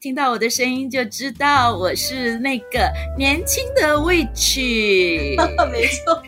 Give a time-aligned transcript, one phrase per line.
[0.00, 5.34] 听到我的声音就知道我是那个年轻的 Witch。
[5.72, 6.22] 没错，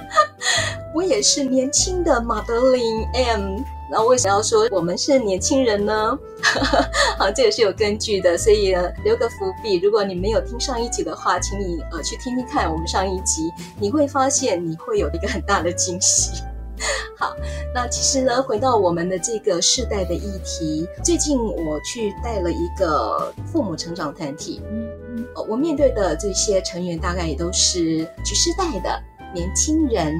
[0.94, 2.82] 我也是年轻的马德琳
[3.14, 3.60] M。
[3.90, 6.18] 那为什么要说我们是年轻人呢？
[7.18, 9.78] 好，这也是有根据的，所以，留个伏笔。
[9.78, 16.42] 如果你没有听上一集的话，请你呃去听听看我们上一集，你会发现你会有一个很大的惊喜。
[17.16, 17.36] 好，
[17.74, 29.02] 那其实呢，回到我们的这个世代的议题，最近我去带了一个父母成长团体，嗯嗯，我面对的这些成员大概也都是蓄势待的
[29.34, 30.14] 年轻人。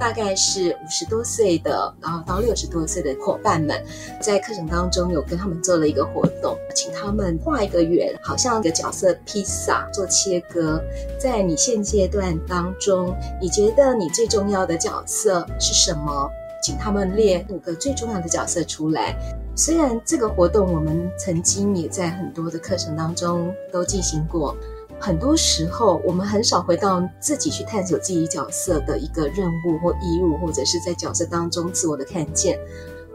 [0.00, 3.84] 大概是五十多岁的，然后到六十多岁的伙伴们，
[4.18, 10.82] 在课程当中有跟他们做了一个活动，请他们画一个圆，好像一个角色披萨做切割。
[11.20, 16.30] 在你现阶段当中，你觉得你最重要的角色是什么？
[16.62, 19.14] 请他们列五个最重要的角色出来。
[19.54, 24.56] 虽然这个活动我们曾经也在很多的课程当中都进行过。
[25.00, 32.58] 很多时候，我们很少回到自己去探索自己角色的一个任务或义务，或者是在角色当中自我的看见。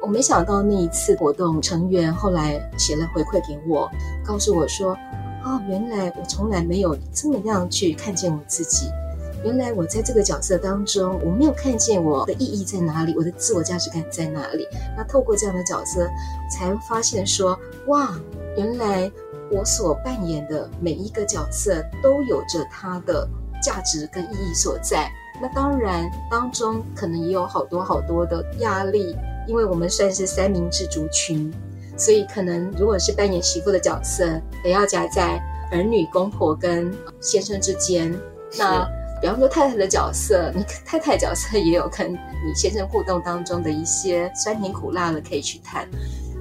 [0.01, 3.87] 我没想到那一次活动，成员后来写了回馈给我，
[4.25, 4.97] 告诉我说
[5.45, 8.87] ：“哦，原来我从来没有这么样去看见我自己。
[9.43, 14.67] 原来我在这个角色当中，我没有看见我的意义在哪里，我的自我价值感在哪里。
[14.97, 16.09] 那透过这样的角色，
[16.51, 18.19] 才发现说：哇，
[18.57, 19.11] 原来。”
[19.51, 23.27] 我所扮演的每一个角色都有着它的
[23.61, 25.09] 价值跟意义所在。
[25.41, 29.15] 那当然，当中可能也有好多好多的压力，
[29.47, 31.53] 因为我们算是三明治族群，
[31.97, 34.25] 所以可能如果是扮演媳妇的角色，
[34.63, 35.41] 得要夹在
[35.71, 38.17] 儿女、公婆跟先生之间。
[38.57, 38.87] 那
[39.21, 45.85] 比方说太太的角色，你太太角色也有跟你先生互动当中的一些酸甜苦辣的可以去谈。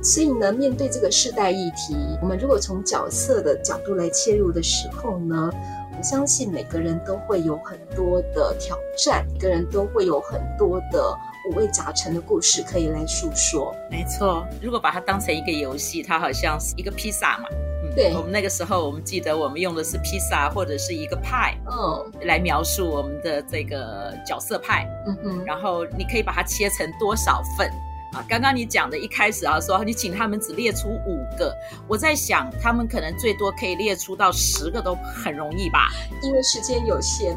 [0.04, 5.50] 所以呢，面对这个世代议题，我们如果从角色的角度来切入的时候呢，
[5.96, 11.16] 我相信每个人都会有很多的挑战，每个人都会有很多的
[11.48, 13.74] 五味杂陈的故事可以来诉说。
[13.90, 17.48] 没错，如果把它当成一个游戏，它好像是一个披萨嘛。
[17.82, 24.86] 嗯，对，我们那个时候，我们记得我们用的是披萨或者是一个派，嗯，来描述我们的这个角色派。
[25.06, 27.70] 嗯嗯，然后你可以把它切成多少份？
[28.14, 31.52] 啊，刚刚你讲的一开始啊，说你请他们只列出五个，
[31.88, 35.90] 我在想他们可能最多可以列出到十个都很容易吧，
[36.22, 37.36] 因为时间有限。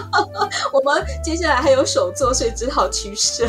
[0.72, 3.48] 我们接下来还有手作，所以只好取舍。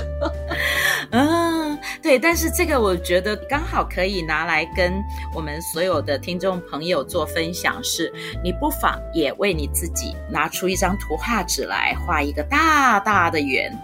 [1.11, 4.93] 嗯，对，但是这个我觉得刚好可以拿来跟
[5.33, 8.11] 我们所有的听众朋友做分享，是
[8.41, 13.77] 你不妨也为你自己拿出一张图画纸来画一个大大的圆，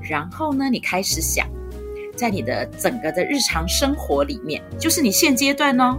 [0.00, 1.48] 然后呢，你开始想。
[2.16, 5.96] 在你的整个的日常生活里面，就是你现阶段呢，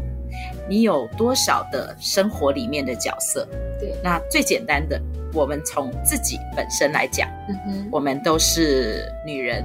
[0.67, 3.47] 你有多少的生活里面的角色？
[3.79, 5.01] 对，那最简单的，
[5.33, 9.63] 我们从自己本身来讲，嗯哼，我们都是女人，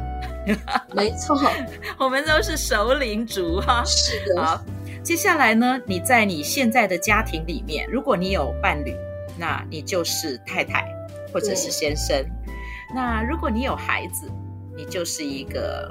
[0.93, 1.41] 没错，
[1.99, 3.83] 我们都是熟龄族哈。
[3.87, 4.45] 是的。
[4.45, 4.65] 好，
[5.03, 8.95] 接下来呢，你在你现在的家庭里面，如果你有伴侣，
[9.39, 10.85] 那你就是太太
[11.33, 12.25] 或者是先生。
[12.95, 14.29] 那如果你有孩子，
[14.77, 15.91] 你就是一个。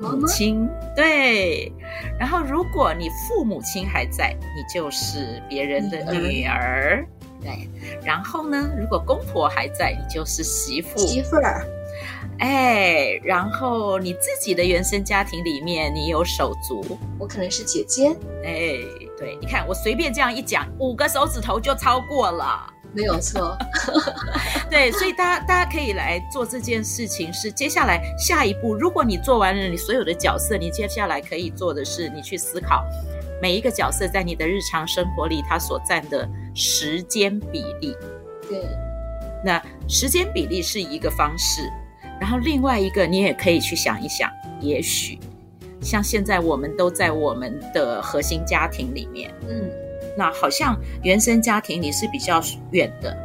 [0.00, 1.72] 母亲对，
[2.18, 7.06] 然后如果你父母亲还在，你就是别人的女儿，
[7.40, 7.68] 对。
[8.02, 10.98] 然后呢，如果公婆还在，你就是媳妇。
[10.98, 11.64] 媳妇儿，
[12.38, 18.08] 哎，然后你自己的原生家庭里面，你有手足，我可能是姐姐。
[18.44, 18.78] 哎，
[19.16, 22.73] 对，你看我随便这样一讲，五个手指头就超过了。
[22.94, 23.56] 没有错，
[24.70, 27.32] 对，所以大家大家可以来做这件事情。
[27.32, 32.84] 是接下来下一步，如果你做完了你所有的角色，你接下来可以做的是，你去思考
[33.42, 37.96] 每一个角色在你的日常生活里它所占的时间比例。
[38.48, 38.62] 对，
[39.44, 41.68] 那时间比例是一个方式，
[42.20, 44.30] 然后另外一个你也可以去想一想，
[44.60, 45.18] 也许
[45.80, 49.83] 像现在我们都在我们的核心家庭里面，嗯。
[50.16, 53.16] 那好像原生家庭你是比较远的，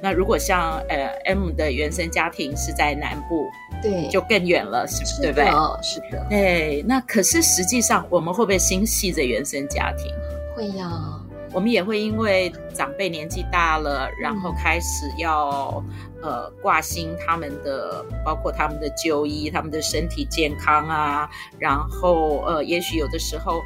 [0.00, 3.46] 那如果像呃 M 的原生家庭是在南部，
[3.82, 5.22] 对，就更远了，是不是？
[5.22, 5.48] 对不对？
[5.48, 6.26] 哦，是的。
[6.28, 10.12] 对，那可是实际上我们会不会心系着原生家庭？
[10.54, 11.23] 会呀、啊。
[11.54, 15.82] 我们也会因为长辈年纪大了，然后开始要、
[16.20, 23.62] 嗯、呃挂心他们的，包括他们的就医、他们的身体健康啊，然后呃，也许有的时候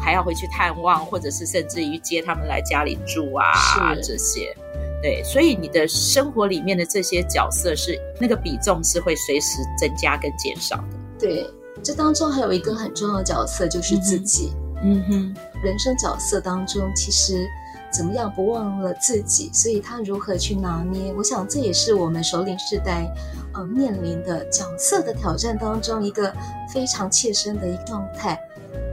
[0.00, 3.54] 还要回去探望，或者是甚至于接他们来家里住啊，
[3.94, 4.52] 是这些。
[5.00, 10.82] 对，所以你的生活里面的这些角色是那个比重是会随时增加跟减少的。
[11.20, 11.46] 对，
[11.84, 14.52] 这当中还有一个很重要的角色就是自己。
[14.82, 17.46] 嗯嗯哼，人生角色当中，其实
[17.90, 21.12] 怎么样不忘了自己，所以他如何去拿捏？
[21.14, 23.10] 我想这也是我们首领世代
[23.54, 26.32] 呃面临的角色的挑战当中一个
[26.72, 28.38] 非常切身的一个状态。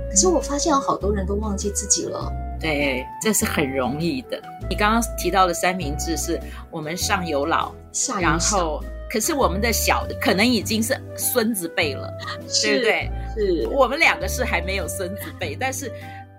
[0.09, 2.31] 可是我发现有好多人都忘记自己了。
[2.57, 4.41] 对，这是很容易的。
[4.69, 6.39] 你刚刚提到的三明治是
[6.71, 12.09] 我们上有老，下有小，然后可是我们的小的可能已经是孙子辈了，
[12.47, 13.11] 是对不对？
[13.35, 15.91] 是我们两个是还没有孙子辈，但是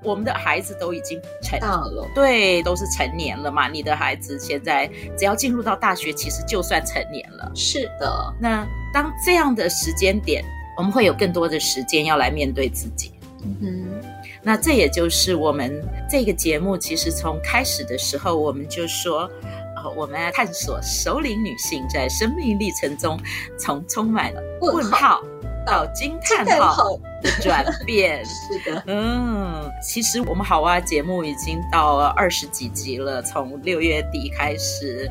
[0.06, 3.66] 我们的孩子都已经成大了，对，都是成年了嘛。
[3.68, 4.88] 你的孩子现在
[5.18, 7.50] 只要进入到大学，其实就算成年了。
[7.54, 8.64] 是的，那
[8.94, 10.44] 当这样的时间点，
[10.78, 13.12] 我们会有更多的时间要来面对自己。
[13.42, 14.08] 嗯哼，
[14.42, 19.28] 那这也就是我们这个节目，其实从开始的时候，我们就说，
[19.76, 23.18] 呃，我们来探索首领女性在生命历程中，
[23.58, 25.20] 从充满了问号。
[25.68, 35.10] 到惊叹号的转变， 是的，嗯，其实我们好哇节目已经到了二十几集了，从六月底开始，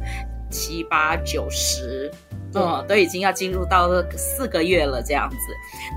[0.49, 2.11] 七八九十。
[2.61, 5.37] 嗯，都已经要进入到了四个月了，这样子。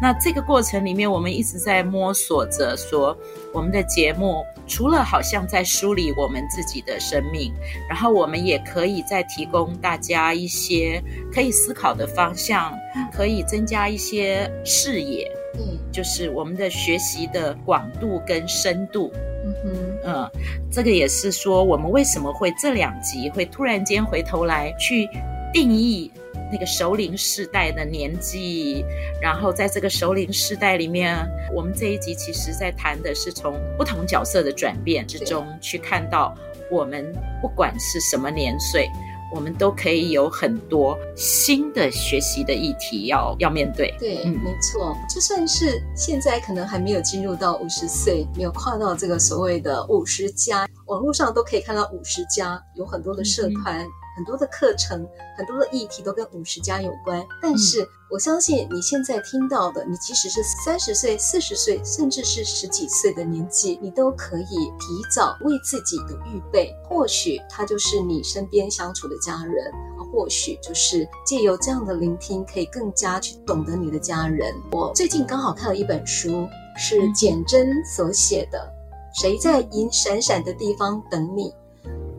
[0.02, 3.16] 那这个过程里面，我们一直在摸索着说，
[3.52, 7.52] 我们的节目除了好像在梳理我们自己的生命，
[7.88, 11.02] 然后我们也可以再提供大家一些
[11.32, 12.72] 可以思考的方向，
[13.12, 15.30] 可以增加一些视野。
[15.54, 19.10] 嗯，就是我们的学习的广度跟深度。
[19.44, 20.30] 嗯哼，嗯，
[20.70, 25.08] 这个也是说，我们为什么会这两集会突然间回头来去
[25.52, 26.10] 定义。
[26.52, 28.84] 那个熟龄世代的年纪，
[29.20, 31.16] 然后在这个熟龄世代里面，
[31.54, 36.34] 我们这一集其实在谈的是从不同角色的转变之中去看到，
[36.70, 38.88] 我们不管是什么年岁，
[39.34, 43.94] 我们都可以有很多新的学习的议题要要面对。
[43.98, 53.84] 对，嗯，没错，就算是现在可能还没有进入到五十岁，没有跨到这个所谓的五十加，网络上都可以看到五十家有很多的社团。
[53.84, 53.88] 嗯
[54.18, 55.06] 很多的课程，
[55.36, 66.74] 很多的议题都跟五十家有关，但是我相信你现在听到的，你即使是三十岁、四十岁，甚至是十几岁的年纪，你都可以提早为自己有预备。
[66.88, 69.72] 或许他就是你身边相处的家人，
[70.12, 74.52] 或许就是借由这样的聆听，可以更加去懂得你的家人。
[74.72, 76.44] 我最近刚好看了一本书，
[76.76, 78.58] 是简真所写的
[79.20, 81.50] 《谁在银闪闪的地方等你》。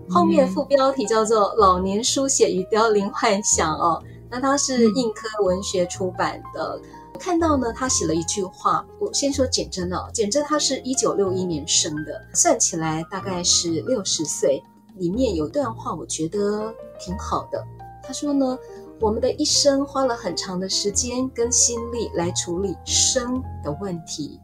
[0.10, 6.82] 后面副标题叫做《老年书写与凋零幻想》哦，那它是硬科文学出版的。
[7.14, 8.86] 我看到呢，他写了一句话。
[9.00, 14.62] 我先说简真哦，简真他是一九六一年生的，算起来大概是六十岁。
[14.98, 17.64] 里面有段话，我觉得挺好的。
[18.04, 18.58] 他说呢，
[19.00, 24.40] 我们的一生花了很长的时间跟心力来处理生的问题，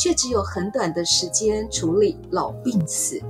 [0.00, 3.20] 却只有很短的时间处理老病死。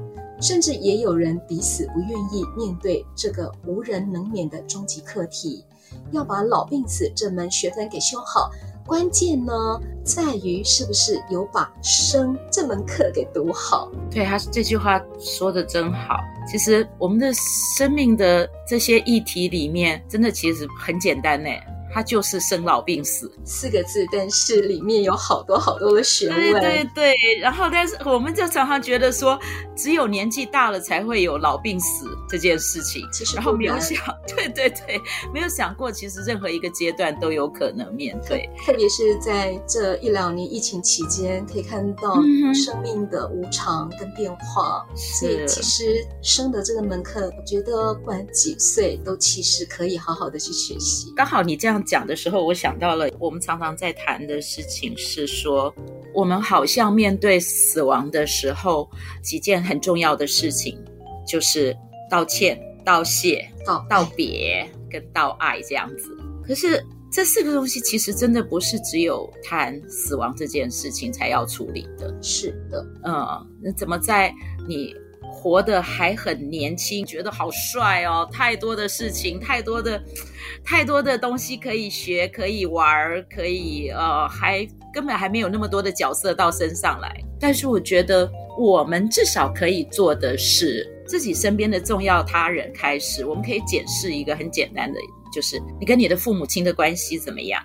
[0.41, 5.63] 甚至也有人抵死不愿意面对这个无人能免的终极课题，
[6.13, 8.51] 要把老病死这门学分给修好。
[8.87, 9.53] 关键呢，
[10.03, 13.93] 在于是不是有把生这门课给读好。
[14.11, 16.17] 对，他这句话说得真好。
[16.51, 17.31] 其实我们的
[17.77, 21.51] 生命的这些议题里面，真的其实很简单呢。
[21.93, 26.39] 它就是生老病死四个字，但是里面有好多好多的学问。
[26.39, 29.39] 对对对，然后但是我们就常常觉得说，
[29.77, 33.03] 只有年纪大了才会有老病死这件事情。
[33.13, 33.97] 其实，然后没有想，
[34.29, 35.01] 对对对，
[35.35, 38.49] 没有想过，其实任何一个阶段都有可能面对。
[38.65, 42.15] 特别是在这一两年疫情期间，可以看到
[42.55, 44.87] 生命的无常跟变化。
[44.91, 51.13] 嗯、所以其实生的这个门课，我觉得不管几岁，都其实可以好好的去学习。
[51.17, 51.80] 刚好你这样。
[51.85, 55.75] 讲的时候，我想到了我们常常在谈的事情，是说
[56.15, 58.91] 我们好像面对死亡的时候，
[59.23, 60.79] 几件很重要的事情，
[61.27, 61.77] 就是
[62.11, 66.17] 道歉、道谢、道道别跟道爱这样子。
[66.43, 72.17] 可是这四个东西其实真的不是只有谈死亡这件事情才要处理的。
[72.23, 74.33] 是的，嗯，那怎么在
[74.69, 80.03] 你活得还很年轻，觉得好帅哦，太多的事情，太多的。
[80.63, 87.11] 太多的东西可以学，可以玩，可以呃，还根本还没有那么多的角色到身上来。
[87.41, 95.01] 但是我觉得，我们至少可以做的是，自己身边的重要他人开始，我们可以检视一个很简单的，
[95.33, 97.63] 就是你跟你的父母亲的关系怎么样，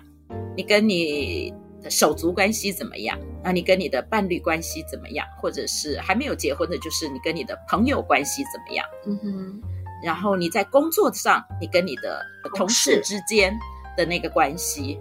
[0.56, 1.52] 你跟你
[1.86, 8.84] 的手足关系怎么样，那你跟你的伴侣关系怎么样，或者是还没有结婚的，就是你跟你的朋友关系怎么样？
[9.06, 9.62] 嗯哼。
[10.04, 12.20] 然后你在工作上，你跟你的
[12.54, 13.56] 同事之间
[13.96, 14.98] 的那个关系，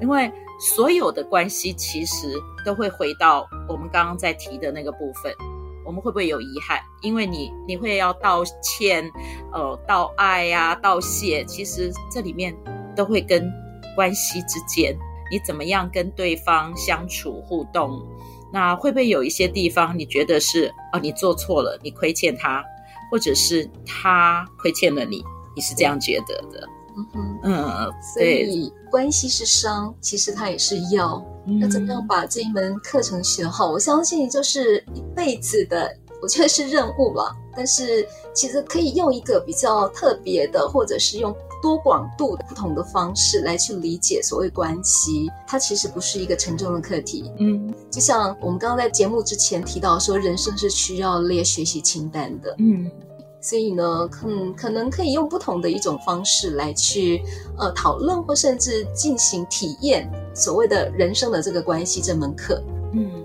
[0.00, 0.30] 因为。
[0.60, 5.32] 所有的关系其实都会回到我们刚刚在提的那个部分，
[5.86, 6.80] 我们会不会有遗憾？
[7.00, 9.08] 因为你你会要道歉，
[9.52, 12.52] 呃，道爱呀、啊，道谢，其实这里面
[12.96, 13.48] 都会跟
[13.94, 14.98] 关系之间，
[15.30, 18.02] 你怎么样跟对方相处互动？
[18.52, 22.64] 那会不会有一些地方你觉得是哦，你做错了，你亏欠他，
[23.10, 25.22] 或者是他亏欠了你，
[25.54, 26.66] 你是这样觉得的？
[26.96, 31.22] 嗯哼，嗯，所以关系是伤，其实它也是药。
[31.44, 33.70] 那、嗯、怎么样把这一门课程学好？
[33.70, 37.36] 我相信就是一辈子的，我觉得是任务了。
[37.54, 38.04] 但是
[38.34, 45.30] 其实可以用一个比较特别的，或者是用多广度的不同的方式来去理解所谓关系。
[45.46, 47.32] 它其实不是一个沉重的课题。
[47.38, 52.54] 嗯，就像我们刚刚在节目之前提到说，人生是需要列学习清单的。
[52.58, 52.90] 嗯。
[53.40, 57.22] 所以呢，可，可能可以用不同的一种方式来去
[57.56, 62.60] 呃讨论，或甚至进行体验所谓的人生的这个关系这门课。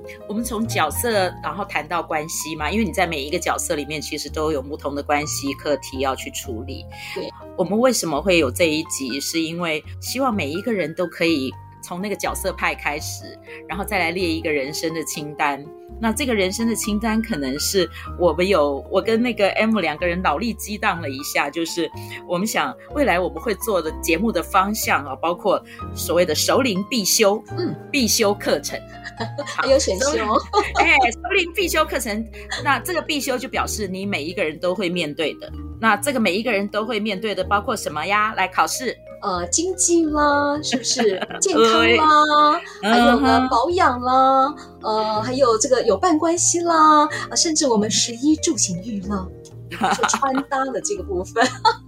[0.08, 6.86] 嗯，我们从角色然后谈到关系嘛，因为你在每一个角色里面其实都有不同的关系课题要去处理。
[7.16, 9.20] 对，我们为什么会有这一集？
[9.20, 11.52] 是因为希望每一个人都可以
[11.84, 13.38] 从那个角色派开始，
[13.68, 15.64] 然后再来列一个人生的清单。
[16.02, 17.88] 那这个人生的清单可能是
[18.20, 21.90] 我们有，我跟那个 M 两个人脑力激荡了一下，就是
[22.28, 25.64] 我们想未来我们会做的节目的方向啊，包括
[25.94, 28.78] 所谓的熟龄必修，嗯，必修课程，
[29.46, 30.08] 还有选修，
[30.82, 32.26] 哎，熟龄必修课程，
[32.64, 35.50] 那这个必修就表示你每一个人都会面对的，
[35.80, 38.34] 那这个每一个人都会面对的包括什么呀？
[38.36, 38.98] 来考试。
[39.24, 42.60] 呃，经济啦，是不是 健康啦？
[42.82, 49.26] 还有呢，保养啦，呃，还有这个有伴关系啦，啊，甚至我们食衣住行娱乐，
[49.72, 51.42] 就穿搭的这个部分，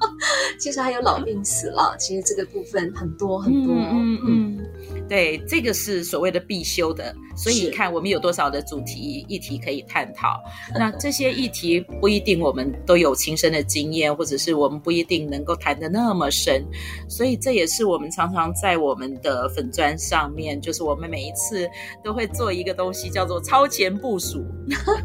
[0.58, 4.20] 其实还有老病死了，其实这个部分很多很多，嗯嗯。
[4.28, 4.66] 嗯
[5.08, 10.42] 对，这个是所谓的必修的，所以你看我们有多少的主题议题可以探讨。
[10.74, 16.66] 那这些议题不一定我们都有亲身的经验，或者是我们不一定能够谈得那么深，
[17.08, 21.70] 所以这也是我们常常在我们的粉砖上面，就是我们每一次
[22.04, 24.44] 都会做一个东西叫做超前部署，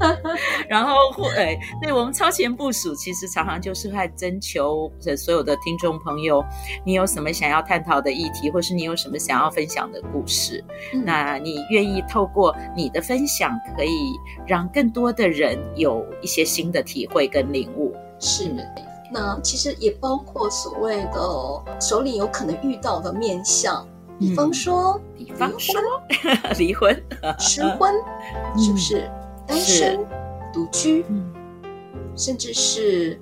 [0.69, 6.43] 然后或哎，对我们超前部署其实常常就是在征求所有的听众朋友，
[6.87, 14.13] 你有什么想要探讨的议题，或是你有什么想要分享的故事，嗯、那你愿意透过你的分享，可以
[14.47, 17.95] 让更多的人有一些新的体会跟领悟。
[18.19, 18.55] 是，
[19.13, 23.87] 那其实也包括所谓的首领有可能遇到的面相，
[24.19, 25.81] 比方说，嗯、比方说？
[26.59, 26.95] 离婚、
[27.39, 27.95] 失婚，
[28.57, 29.11] 是不是？
[29.47, 29.99] 单身、
[30.53, 31.33] 独居，嗯，
[32.15, 33.19] 甚至是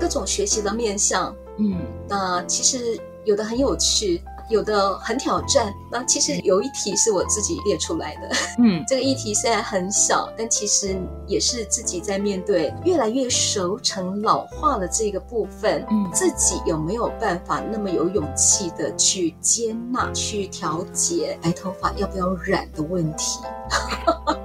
[0.00, 1.76] 各种学习的面相，嗯，
[2.08, 4.20] 那其实有的很有趣。
[4.52, 8.28] 有的很挑战，那其实有一题是我自己列出来的。
[8.58, 10.94] 嗯， 这个议题虽然很小，但其实
[11.26, 23.40] 也是自己在面对越来越熟成老化的这个部分，嗯，自己有没有办法那么有勇气的去接纳、去调节白头发要不要染的问题。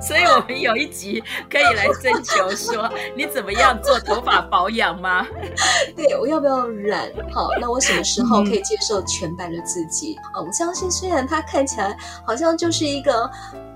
[0.00, 5.26] 所以我们有一集可以来征求说，你怎么样做头发保养吗？
[5.96, 7.10] 对，我要不要染？
[7.32, 10.14] 好，那我什么时候可以接受全白的自己？
[10.32, 13.28] 啊、嗯，我相信虽然它看起来好像就是一个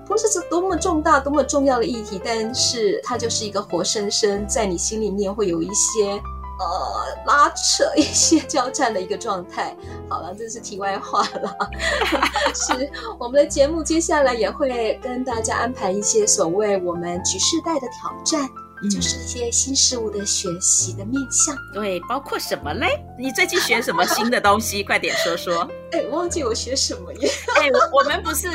[0.05, 6.21] 不是多么重大、多么重要的议题，但是它就是一个活生生在你心里面会有一些。
[6.63, 9.75] 呃，拉扯一些交战的一个状态。
[10.09, 11.57] 好了，这是题外话了。
[12.53, 12.89] 是
[13.19, 18.49] 我们的节目接下来也会跟大家安排一些所谓我们局世代的挑战，
[18.83, 21.55] 嗯、就是一些新事物的学习的面向。
[21.73, 23.03] 对，包括什么嘞？
[23.17, 24.83] 你最近学什么新的东西？
[24.83, 25.67] 快点说说。
[25.91, 27.29] 哎，我忘记我学什么耶。
[27.55, 28.47] 哎，我们不是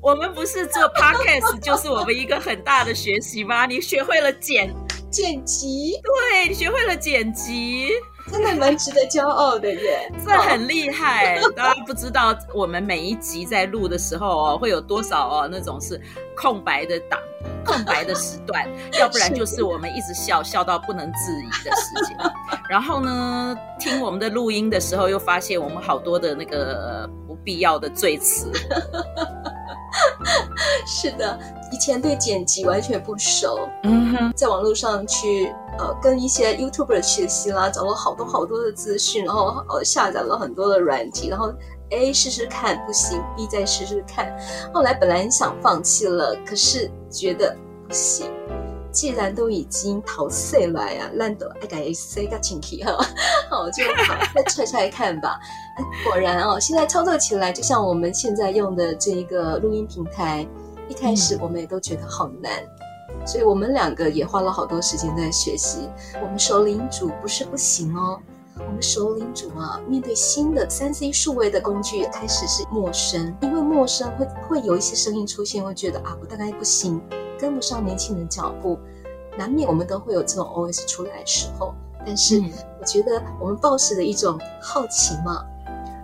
[0.00, 3.66] 我们不是做 podcast，就是我们一个很大的学习吗？
[3.66, 4.74] 你学会了剪。
[5.16, 7.88] 剪辑，对，你学会了剪辑，
[8.30, 10.12] 真的蛮值得骄傲的耶！
[10.22, 15.98] 这很厉害，大家不知道我们每一集在录的时候哦，会有多少哦那种是
[16.36, 17.18] 空白的档、
[17.64, 18.68] 空白的时段，
[19.00, 22.14] 要不然就是我们一直笑笑到不能自已的时间。
[22.68, 28.52] 然后呢，听我们的录音的时候，又发现我们好多的那个不必要的赘词。
[30.86, 31.38] 是的，
[31.72, 41.52] 以前对剪辑完全不熟，嗯哼，在网络上去呃跟一些 YouTuber 学习啦，找了好多好多的资讯，然后呃下载了很多的软体，然后
[41.90, 44.36] A 试试看不行，B 再试试看，
[44.72, 47.56] 后来本来想放弃了，可是觉得
[47.88, 48.30] 不行。
[48.96, 52.92] 既然都已经淘碎了呀，烂豆爱改 C 个请题哈，
[53.50, 55.38] 好就好再踹踹看吧。
[56.02, 60.48] 果然哦，现在操作起来就像我们现在用的这一个录音平台，
[60.88, 62.50] 一开始我们也都觉得好难，
[63.10, 65.90] 嗯、所以我们两个也花了好多时间在学习。
[66.22, 68.18] 我们首领主不是不行哦，
[68.56, 76.98] 我们首领主啊，面对新的三 C 数位的工具，开始是陌生，因为陌生会会有一些声音出现，会觉得啊，我大概不行。
[77.38, 78.78] 跟不上年轻人脚步，
[79.36, 81.74] 难免我们都会有这种 OS 出来的时候。
[82.04, 82.40] 但是
[82.80, 85.44] 我觉得我们抱持的一种好奇嘛，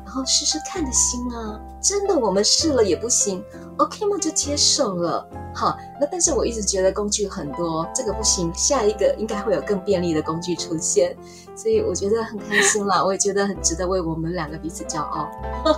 [0.05, 3.41] 然后试试看的心啊，真的我们试了也不行
[3.77, 4.17] ，OK 吗？
[4.21, 5.25] 就接受了。
[5.55, 11.17] 好，那但是我一直觉得工具很多，这个不行，下一个应该会有更便利的工具出现，
[11.55, 15.31] 所以我觉得很开心啦，我也觉得很值得为我们两个彼此骄傲。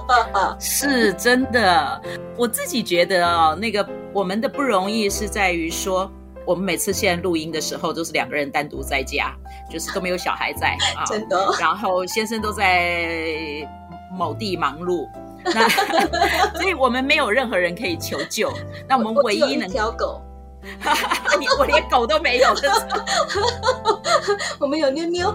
[0.59, 2.01] 是真的，
[2.39, 3.87] 我自己觉得哦，那个。
[4.15, 6.09] 我们的不容易是在于说，
[6.47, 9.35] 我们每次现在录音的时候都是两个人单独在家，
[9.69, 11.37] 就是都没有小孩在啊， 真的。
[11.59, 13.69] 然后先生都在
[14.17, 15.09] 某地忙碌，
[15.53, 15.69] 那
[16.55, 18.53] 所以我们没有任何人可以求救。
[18.89, 20.23] 那我们唯一能一条狗，
[21.41, 22.55] 你我连狗都没有，
[24.61, 25.35] 我们有妞妞。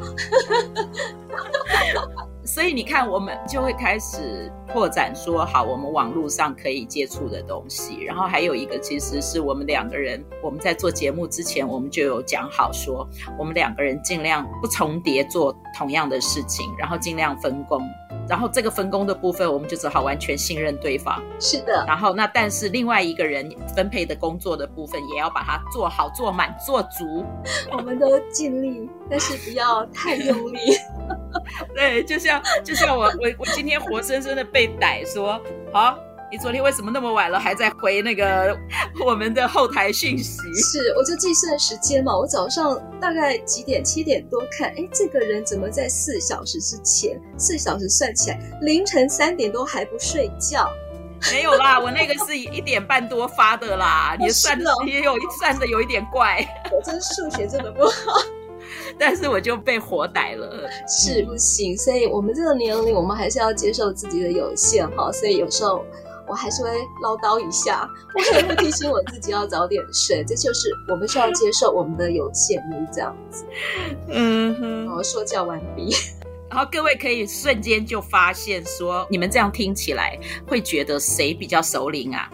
[2.49, 8.01] 所以你看，我们就会开始拓展，说好，我们网络上可以接触的东西。
[8.01, 17.87] 然后还有一个，其实是我们两个人，我们在做节目之前，我们就有讲好说，我们两个人尽量不重叠做同样的事情，然后尽量分工。
[18.27, 21.21] 然后这个分工的部分，我们就只好完全信任对方。
[21.39, 21.85] 是的。
[21.87, 27.23] 然后那但是另外一个人分配的工作的部分，也要把它做好、做满、做足。
[27.71, 30.59] 我们都尽力，但是不要太用力。
[31.75, 35.97] 对，就像就像我我我今天活生生的被逮说，好。
[36.31, 38.55] 你昨天为什么那么晚了还在回那个
[39.03, 40.37] 我们的后台讯息？
[40.53, 43.83] 是，我就计算时间嘛，我早上大概几点？
[43.83, 47.19] 七点多看，哎，这个人怎么在四小时之前？
[47.35, 50.69] 四小时算起来，凌晨三点多还不睡觉？
[51.31, 54.15] 没有啦，我那个是一点半多发的啦。
[54.19, 58.21] 你算的也有一算的有一点怪，我真数学真的不好，
[58.99, 61.77] 但是我就被活逮了，是不行。
[61.77, 65.11] 所以我们这个年龄，我们还是要接受自己的有限哈。
[65.11, 65.85] 所以有时候。
[66.31, 66.69] 我还是会
[67.01, 70.23] 唠叨一下，我也会提醒我自己要早点睡。
[70.23, 73.43] 这就是我们需要接受我们的有限，就是这样子。
[74.09, 75.89] 嗯哼，我说教完毕。
[76.47, 82.29] 然后各位可以瞬间就发现说，你们这样听起来会觉得谁比较熟龄啊？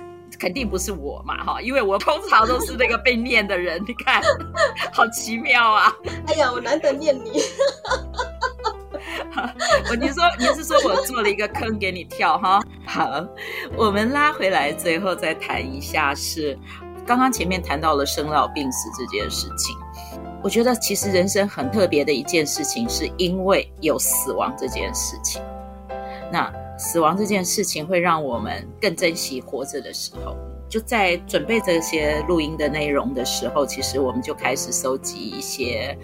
[0.45, 3.84] 肯定不是我嘛，哈，因为我通常都是那个被念的人。
[3.88, 4.21] 你看，
[4.93, 5.91] 好奇妙啊！
[6.27, 7.41] 哎呀，我难得念你。
[9.89, 12.62] 我你说你是说我做了一个坑给你跳哈？
[12.86, 13.25] 好，
[13.75, 16.55] 我们拉回来，最后再谈一下是
[17.08, 19.75] 刚刚前面谈到了生老病死这件事情。
[20.43, 25.41] 我觉得其实人生很特别的一件事情，是因为有死亡这件事情。
[26.31, 30.35] 那死亡这件事情会让我们更珍惜活着的时候。
[30.75, 35.97] 就在准备这些录音的内容的时候，其实我们就开始收集一些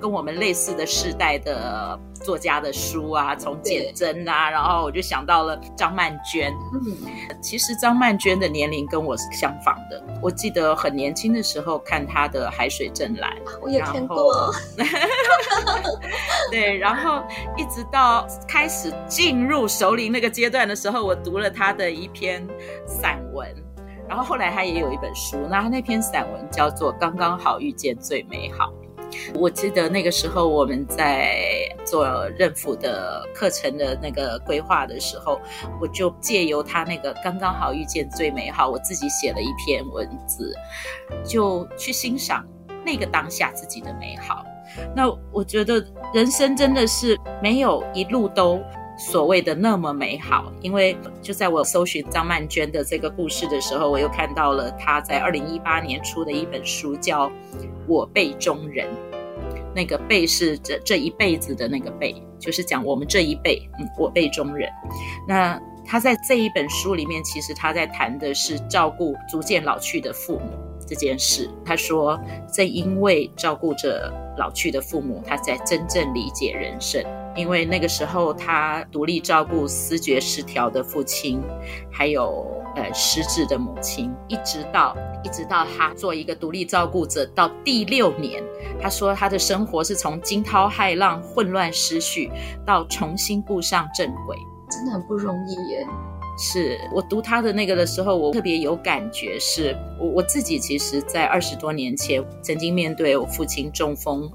[0.00, 6.54] 跟我们类似的世代的作家的书啊，从简真啊，然后我就想到了张曼娟。
[6.72, 6.96] 嗯，
[7.42, 10.00] 其实张曼娟的年龄跟我是相仿的。
[10.22, 14.54] 我记得很年轻的时候看她的《海水正蓝》，我也看过。
[16.48, 17.24] 对，然后
[17.56, 22.46] 一直到开始进入熟龄那个阶段的时候，我读了她的一篇
[22.86, 23.52] 散文。
[24.12, 28.70] 然后后来他也有一本书，那他那篇散文叫做《刚刚好遇见最美好》。
[29.40, 31.34] 我记得那个时候我们在
[31.82, 35.40] 做任辅的课程的那个规划的时候，
[35.80, 40.54] 我就借由他那个《刚刚好遇见最美好》，我自己写了一篇文字，
[41.24, 42.46] 就去欣赏
[42.84, 44.44] 那个当下自己的美好。
[44.94, 48.60] 那我觉得人生真的是没有一路都。
[48.96, 57.28] 所谓的那么美好，因为就在我搜寻张曼娟的这个故事的时候，我又看到了她在二零一八年出的一本书，叫
[57.88, 58.86] 《我辈中人》。
[59.74, 64.70] 那个“辈”是这这一辈子的那个“辈”，就是讲我们这一辈，嗯，我辈中人。
[65.26, 70.50] 那他在这一本书里面，其实他在谈的是照顾逐渐老去的父母
[70.86, 71.48] 这件事。
[71.64, 72.20] 他说，
[72.52, 77.02] 正因为照顾着老去的父母，他才真正理解人生。
[77.34, 81.40] 因为那个时候他独立照顾思觉失调的父亲，
[81.90, 88.42] 还有呃失智的母亲，一直到一直到他做一个独立照顾者到第六年，
[88.80, 92.30] 他说他的生活是从惊涛骇浪、混乱失序
[92.66, 94.36] 到重新步上正轨，
[94.70, 95.86] 真的很不容易耶。
[96.38, 104.30] 是我读他的那个的时候，我特别有感觉是，是我我自己其实在二十多年前曾经面对我父亲中风。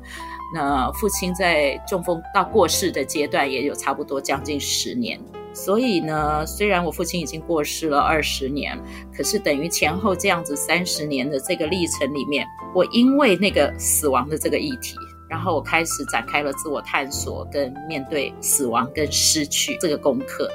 [0.53, 5.19] 那父亲在中风到过世的阶段也有差不多将近十年，
[5.53, 8.79] 所以呢，虽然我父亲已经过世了二十年，
[9.13, 14.95] 可是等于前后这样子三十年的这个历程里面，我因为那个死亡的这个议题，
[15.29, 20.49] 然后我开始展开了自我探索跟面对死亡跟失去这个功课。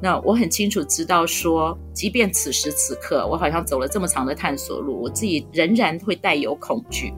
[0.00, 7.12] 那我很清楚知道说，即便此时此刻我好像走了这么长的探索路，我自己仍然会带有恐惧。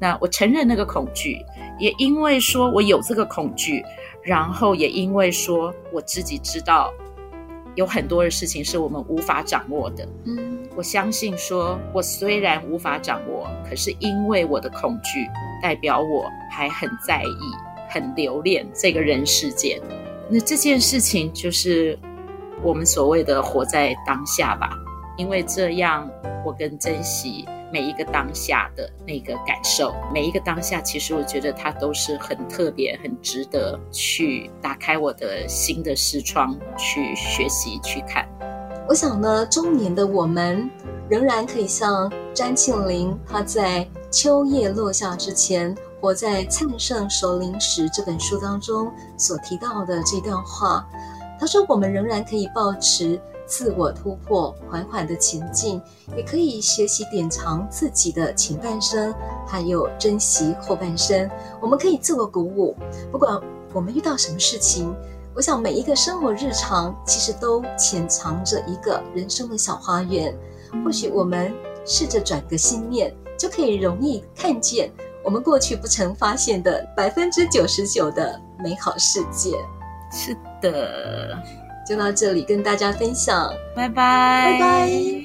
[0.00, 1.44] 那我承认那个恐惧，
[1.78, 3.84] 也因为说我有这个恐惧，
[4.22, 6.90] 然后也因为说我自己知道
[7.74, 10.08] 有很多的事情是我们无法掌握的。
[10.24, 15.28] 嗯，我相信说，我虽然无法掌握，可是因为我的恐惧，
[15.62, 19.78] 代表我还很在意、很留恋这个人世间。
[20.30, 21.98] 那这件事情就是
[22.62, 24.70] 我们所谓的活在当下吧，
[25.18, 26.08] 因为这样
[26.44, 27.44] 我更珍惜。
[27.72, 38.28] 每一个当下的那个感受，每一个当下，其实我觉得它都是很特别、很值得去打开我的新的视窗，去学习、去看。
[38.88, 40.68] 我想呢，中年的我们
[41.08, 50.84] 仍然可以像詹庆龄，他在秋叶落下之前，活在灿盛熟龄时这本书当中所提到的这段话。
[51.38, 53.18] 他说：“我们仍然可以保持。”
[53.50, 55.82] 自我突破，缓缓的前进，
[56.16, 59.12] 也可以学习典藏自己的前半生，
[59.44, 61.28] 还有珍惜后半生。
[61.60, 62.76] 我们可以自我鼓舞，
[63.10, 63.38] 不管
[63.74, 64.94] 我们遇到什么事情，
[65.34, 70.32] 我想每一个生活日常其实都潜藏着一个人生的小花园。
[70.84, 71.52] 或许我们
[71.84, 74.92] 试着转个心念，就可以容易看见
[75.24, 79.58] 我们过去不曾发现的百分之九十九的美好世界。
[80.12, 81.59] 是的。
[81.90, 85.19] 就到这里跟大家分享，拜拜，拜拜。